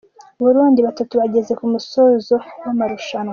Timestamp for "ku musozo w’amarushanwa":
1.59-3.29